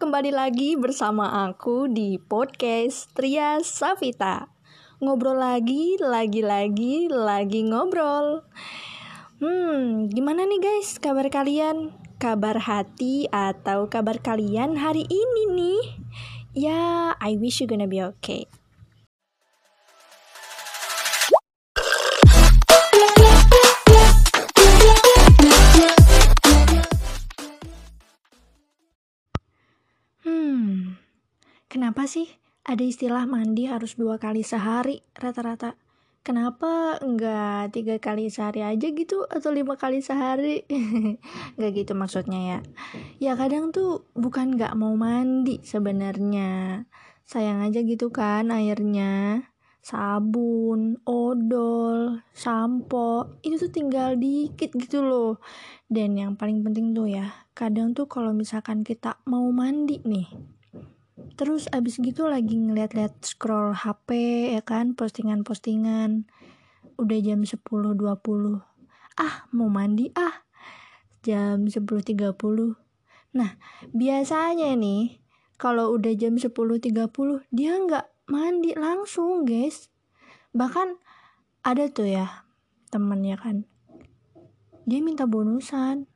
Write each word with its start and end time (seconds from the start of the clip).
kembali 0.00 0.32
lagi 0.32 0.72
bersama 0.80 1.44
aku 1.44 1.84
di 1.84 2.16
podcast 2.16 3.12
Tria 3.12 3.60
Savita. 3.60 4.48
Ngobrol 5.04 5.36
lagi, 5.36 6.00
lagi-lagi, 6.00 7.12
lagi 7.12 7.60
ngobrol. 7.68 8.40
Hmm, 9.36 10.08
gimana 10.08 10.48
nih 10.48 10.64
guys 10.64 10.96
kabar 10.96 11.28
kalian? 11.28 11.92
Kabar 12.16 12.56
hati 12.56 13.28
atau 13.28 13.92
kabar 13.92 14.16
kalian 14.16 14.80
hari 14.80 15.04
ini 15.12 15.42
nih? 15.52 15.82
Ya, 16.56 17.12
I 17.20 17.36
wish 17.36 17.60
you 17.60 17.68
gonna 17.68 17.84
be 17.84 18.00
okay. 18.00 18.48
Kenapa 31.72 32.04
sih 32.04 32.28
ada 32.68 32.84
istilah 32.84 33.24
mandi 33.24 33.64
harus 33.64 33.96
dua 33.96 34.20
kali 34.20 34.44
sehari 34.44 35.00
rata-rata? 35.16 35.80
Kenapa 36.20 37.00
enggak 37.00 37.72
tiga 37.74 37.96
kali 37.96 38.28
sehari 38.28 38.60
aja 38.60 38.92
gitu 38.92 39.24
atau 39.26 39.50
lima 39.50 39.74
kali 39.74 39.98
sehari? 39.98 40.62
Enggak 41.58 41.72
gitu 41.74 41.98
maksudnya 41.98 42.40
ya. 42.46 42.58
Ya 43.18 43.32
kadang 43.34 43.74
tuh 43.74 44.06
bukan 44.14 44.54
nggak 44.54 44.78
mau 44.78 44.94
mandi 44.94 45.58
sebenarnya. 45.66 46.84
Sayang 47.26 47.66
aja 47.66 47.82
gitu 47.82 48.14
kan 48.14 48.54
airnya. 48.54 49.42
Sabun, 49.82 51.02
odol, 51.02 52.22
sampo, 52.30 53.42
itu 53.42 53.66
tuh 53.66 53.72
tinggal 53.74 54.14
dikit 54.14 54.70
gitu 54.78 55.02
loh. 55.02 55.42
Dan 55.90 56.14
yang 56.14 56.38
paling 56.38 56.62
penting 56.62 56.94
tuh 56.94 57.10
ya, 57.10 57.34
kadang 57.50 57.90
tuh 57.90 58.06
kalau 58.06 58.30
misalkan 58.30 58.86
kita 58.86 59.18
mau 59.26 59.50
mandi 59.50 59.98
nih 60.06 60.61
terus 61.34 61.68
abis 61.72 61.98
gitu 61.98 62.28
lagi 62.28 62.56
ngeliat-liat 62.58 63.24
scroll 63.24 63.72
HP 63.72 64.08
ya 64.52 64.62
kan 64.62 64.92
postingan-postingan. 64.92 66.28
Udah 67.00 67.18
jam 67.24 67.42
10.20 67.42 67.98
ah 69.18 69.34
mau 69.52 69.68
mandi? 69.68 70.08
Ah 70.16 70.44
jam 71.22 71.64
10.30 71.68 72.16
nah 73.32 73.56
biasanya 73.96 74.76
nih 74.76 75.22
kalau 75.56 75.96
udah 75.96 76.12
jam 76.18 76.36
10.30 76.36 76.92
dia 77.48 77.72
nggak 77.78 78.06
mandi 78.28 78.74
langsung 78.76 79.48
guys. 79.48 79.88
Bahkan 80.52 81.00
ada 81.64 81.88
tuh 81.88 82.10
ya 82.10 82.44
temen 82.92 83.24
ya 83.24 83.40
kan. 83.40 83.64
Dia 84.84 84.98
minta 85.00 85.24
bonusan. 85.30 86.10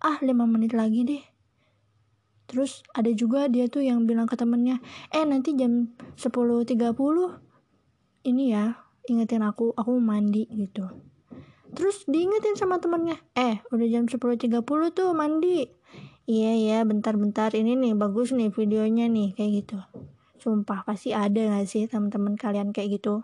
Ah 0.00 0.18
5 0.18 0.32
menit 0.48 0.72
lagi 0.74 1.04
deh 1.04 1.35
terus 2.46 2.86
ada 2.94 3.10
juga 3.10 3.50
dia 3.50 3.66
tuh 3.66 3.82
yang 3.82 4.06
bilang 4.06 4.30
ke 4.30 4.38
temennya 4.38 4.78
eh 5.10 5.26
nanti 5.26 5.54
jam 5.58 5.90
10.30 6.14 6.66
ini 8.26 8.44
ya 8.50 8.86
ingetin 9.06 9.42
aku 9.46 9.70
aku 9.78 9.98
mau 9.98 10.18
mandi 10.18 10.46
gitu. 10.50 10.86
Terus 11.76 12.06
diingetin 12.08 12.58
sama 12.58 12.82
temennya 12.82 13.18
eh 13.38 13.62
udah 13.70 13.86
jam 13.86 14.06
10.30 14.10 14.62
tuh 14.94 15.10
mandi. 15.14 15.66
Iya 16.26 16.52
ya 16.58 16.78
bentar-bentar 16.82 17.54
ini 17.54 17.78
nih 17.78 17.94
bagus 17.94 18.34
nih 18.34 18.50
videonya 18.50 19.06
nih 19.06 19.38
kayak 19.38 19.50
gitu. 19.62 19.78
Sumpah 20.42 20.82
pasti 20.82 21.14
ada 21.14 21.38
gak 21.54 21.70
sih 21.70 21.86
teman-teman 21.86 22.34
kalian 22.34 22.74
kayak 22.74 22.98
gitu? 22.98 23.22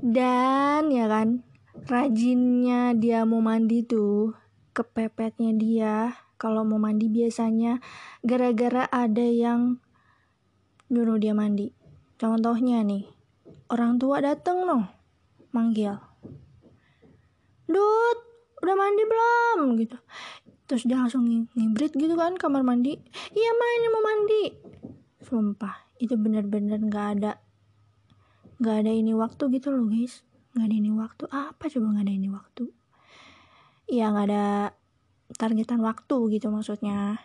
Dan 0.00 0.88
ya 0.88 1.08
kan 1.08 1.44
rajinnya 1.84 2.96
dia 2.96 3.28
mau 3.28 3.44
mandi 3.44 3.84
tuh 3.84 4.32
kepepetnya 4.72 5.52
dia 5.56 5.94
kalau 6.36 6.64
mau 6.64 6.76
mandi 6.76 7.08
biasanya 7.08 7.80
gara-gara 8.20 8.84
ada 8.88 9.24
yang 9.24 9.80
nyuruh 10.92 11.18
dia 11.18 11.32
mandi. 11.32 11.72
Contohnya 12.16 12.80
nih, 12.80 13.04
orang 13.68 14.00
tua 14.00 14.24
dateng 14.24 14.64
noh, 14.64 14.84
manggil. 15.52 15.96
Dut, 17.66 18.18
udah 18.62 18.76
mandi 18.78 19.02
belum? 19.04 19.58
Gitu. 19.76 19.96
Terus 20.66 20.82
dia 20.86 20.98
langsung 20.98 21.26
ngibrit 21.54 21.94
gitu 21.94 22.14
kan 22.18 22.34
kamar 22.34 22.66
mandi. 22.66 22.98
Iya 23.34 23.50
ma 23.54 23.66
ini 23.78 23.86
mau 23.90 24.02
mandi. 24.02 24.42
Sumpah, 25.22 25.74
itu 25.98 26.14
bener-bener 26.14 26.78
gak 26.86 27.06
ada 27.18 27.32
gak 28.56 28.86
ada 28.86 28.92
ini 28.94 29.12
waktu 29.12 29.52
gitu 29.52 29.74
loh 29.74 29.86
guys. 29.86 30.22
Gak 30.56 30.66
ada 30.66 30.76
ini 30.76 30.90
waktu. 30.94 31.24
Apa 31.28 31.68
coba 31.68 32.00
gak 32.00 32.04
ada 32.08 32.14
ini 32.14 32.28
waktu? 32.32 32.64
Ya 33.86 34.10
gak 34.10 34.26
ada 34.30 34.74
targetan 35.36 35.80
waktu 35.84 36.16
gitu 36.36 36.52
maksudnya. 36.52 37.20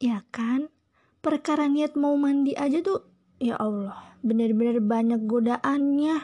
Ya 0.00 0.24
kan? 0.32 0.72
Perkara 1.20 1.68
niat 1.68 1.96
mau 1.96 2.16
mandi 2.16 2.56
aja 2.56 2.80
tuh 2.80 3.04
ya 3.40 3.56
Allah 3.60 4.16
bener-bener 4.20 4.80
banyak 4.80 5.24
godaannya. 5.24 6.16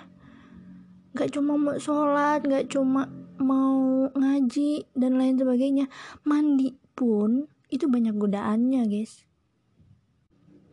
Gak 1.17 1.33
cuma 1.33 1.57
mau 1.57 1.77
sholat 1.81 2.45
gak 2.45 2.69
cuma 2.69 3.09
mau 3.37 4.09
ngaji 4.13 4.89
dan 4.97 5.21
lain 5.21 5.37
sebagainya. 5.37 5.87
Mandi 6.25 6.77
pun 6.97 7.49
itu 7.69 7.89
banyak 7.89 8.17
godaannya 8.17 8.89
guys. 8.89 9.25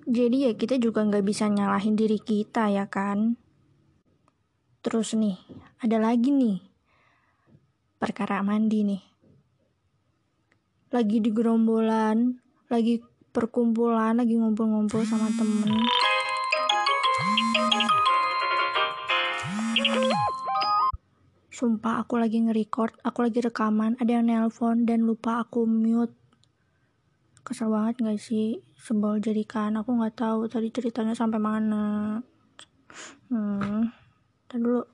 Jadi 0.04 0.48
ya 0.48 0.52
kita 0.52 0.76
juga 0.84 1.00
nggak 1.08 1.24
bisa 1.24 1.48
nyalahin 1.48 1.96
diri 1.96 2.20
kita 2.20 2.68
ya 2.68 2.92
kan? 2.92 3.40
Terus 4.84 5.16
nih 5.16 5.40
ada 5.80 5.96
lagi 5.96 6.28
nih 6.32 6.60
perkara 8.04 8.44
mandi 8.44 8.84
nih 8.84 9.13
lagi 10.94 11.18
di 11.18 11.34
gerombolan 11.34 12.38
lagi 12.70 13.02
perkumpulan 13.34 14.14
lagi 14.14 14.38
ngumpul-ngumpul 14.38 15.02
sama 15.02 15.26
temen. 15.34 15.74
Sumpah 21.50 22.06
aku 22.06 22.22
lagi 22.22 22.46
nge-record 22.46 22.94
aku 23.02 23.26
lagi 23.26 23.42
rekaman 23.42 23.98
ada 23.98 24.22
yang 24.22 24.30
nelpon 24.30 24.86
dan 24.86 25.02
lupa 25.02 25.42
aku 25.42 25.66
mute. 25.66 26.14
Kesel 27.42 27.74
banget 27.74 28.06
gak 28.06 28.22
sih? 28.22 28.62
Sebel 28.78 29.18
jadikan 29.18 29.74
aku 29.74 29.98
nggak 29.98 30.14
tahu 30.14 30.46
tadi 30.46 30.70
ceritanya 30.70 31.18
sampai 31.18 31.42
mana. 31.42 32.22
Hmm 33.34 33.90
Ntar 34.46 34.62
dulu. 34.62 34.86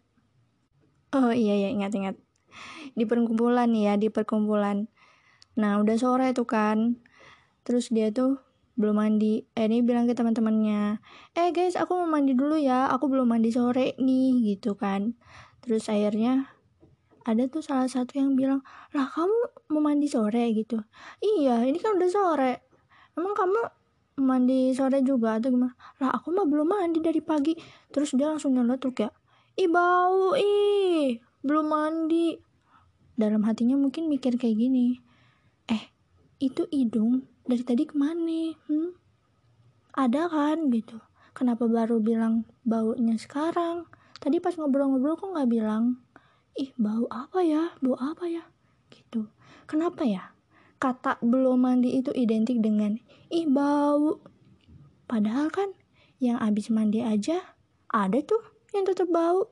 Oh 1.11 1.35
iya 1.35 1.59
ya 1.59 1.75
ingat 1.75 1.91
ingat. 1.91 2.15
Di 2.95 3.03
perkumpulan 3.03 3.67
ya 3.75 3.99
di 3.99 4.07
perkumpulan 4.07 4.88
Nah 5.59 5.75
udah 5.83 5.95
sore 5.99 6.31
tuh 6.31 6.47
kan. 6.47 7.03
Terus 7.67 7.91
dia 7.91 8.15
tuh 8.15 8.39
belum 8.79 8.95
mandi. 8.95 9.43
Eh 9.59 9.67
ini 9.67 9.83
bilang 9.83 10.07
ke 10.07 10.15
teman-temannya, 10.15 11.03
eh 11.35 11.51
guys 11.51 11.75
aku 11.75 11.99
mau 11.99 12.07
mandi 12.07 12.31
dulu 12.31 12.55
ya. 12.55 12.87
Aku 12.95 13.11
belum 13.11 13.27
mandi 13.27 13.51
sore 13.51 13.99
nih 13.99 14.55
gitu 14.55 14.79
kan. 14.79 15.19
Terus 15.59 15.91
akhirnya 15.91 16.55
ada 17.27 17.45
tuh 17.51 17.59
salah 17.59 17.91
satu 17.91 18.15
yang 18.15 18.39
bilang, 18.39 18.63
lah 18.95 19.11
kamu 19.11 19.67
mau 19.75 19.83
mandi 19.83 20.07
sore 20.07 20.47
gitu. 20.55 20.79
Iya 21.19 21.67
ini 21.67 21.77
kan 21.83 21.99
udah 21.99 22.09
sore. 22.09 22.53
Emang 23.19 23.35
kamu 23.35 23.59
mandi 24.23 24.71
sore 24.71 25.03
juga 25.03 25.43
atau 25.43 25.51
gimana? 25.51 25.75
Lah 25.99 26.15
aku 26.15 26.31
mah 26.31 26.47
belum 26.47 26.71
mandi 26.71 27.03
dari 27.03 27.19
pagi. 27.19 27.51
Terus 27.91 28.15
dia 28.15 28.31
langsung 28.31 28.55
nyeletuk 28.55 29.03
ya. 29.03 29.11
Ih 29.59 29.67
bau 29.67 30.39
ih 30.39 31.19
belum 31.43 31.67
mandi. 31.67 32.39
Dalam 33.19 33.43
hatinya 33.43 33.75
mungkin 33.75 34.07
mikir 34.07 34.39
kayak 34.39 34.55
gini 34.55 35.08
itu 36.39 36.66
hidung 36.72 37.27
dari 37.45 37.63
tadi 37.63 37.83
ke 37.85 37.95
mana? 37.95 38.55
Hmm? 38.66 39.00
ada 40.00 40.31
kan? 40.31 40.72
Gitu. 40.72 40.95
Kenapa 41.35 41.67
baru 41.67 42.00
bilang 42.00 42.47
baunya 42.63 43.19
sekarang? 43.19 43.88
Tadi 44.19 44.39
pas 44.39 44.56
ngobrol-ngobrol 44.56 45.19
kok 45.19 45.31
nggak 45.36 45.51
bilang. 45.51 46.00
Ih 46.56 46.71
bau 46.80 47.07
apa 47.12 47.44
ya? 47.44 47.75
Bau 47.83 48.00
apa 48.00 48.27
ya? 48.27 48.44
Gitu. 48.88 49.27
Kenapa 49.68 50.07
ya? 50.07 50.31
Kata 50.80 51.19
belum 51.19 51.68
mandi 51.68 52.00
itu 52.00 52.15
identik 52.15 52.63
dengan 52.63 52.95
ih 53.27 53.45
bau 53.51 54.24
padahal 55.12 55.51
kan 55.51 55.75
yang 56.24 56.39
abis 56.39 56.71
mandi 56.71 57.03
aja 57.03 57.44
ada 57.91 58.24
tuh 58.24 58.39
yang 58.71 58.88
tetap 58.88 59.12
bau 59.12 59.51